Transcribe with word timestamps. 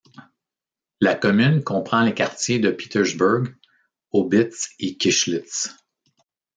La 0.99 1.13
commune 1.13 1.63
comprend 1.63 2.01
les 2.01 2.15
quartiers 2.15 2.57
de 2.57 2.71
Petersberg, 2.71 3.55
Aubitz 4.11 4.71
et 4.79 4.97
Kischlitz. 4.97 5.77